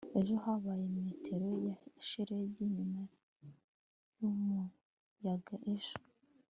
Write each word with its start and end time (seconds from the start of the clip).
ejo 0.19 0.33
habaye 0.43 0.85
metero 1.05 1.47
ya 1.67 1.75
shelegi 2.07 2.63
nyuma 2.75 3.01
yumuyaga 4.19 5.55
ejo 5.73 5.95